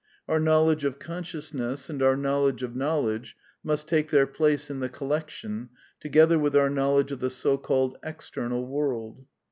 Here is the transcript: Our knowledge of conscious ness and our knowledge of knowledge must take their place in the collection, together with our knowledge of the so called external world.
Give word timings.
Our 0.27 0.39
knowledge 0.39 0.83
of 0.83 0.97
conscious 0.97 1.53
ness 1.53 1.87
and 1.87 2.01
our 2.01 2.17
knowledge 2.17 2.63
of 2.63 2.75
knowledge 2.75 3.37
must 3.63 3.87
take 3.87 4.09
their 4.09 4.25
place 4.25 4.71
in 4.71 4.79
the 4.79 4.89
collection, 4.89 5.69
together 5.99 6.39
with 6.39 6.55
our 6.55 6.71
knowledge 6.71 7.11
of 7.11 7.19
the 7.19 7.29
so 7.29 7.55
called 7.55 7.99
external 8.01 8.65
world. 8.65 9.27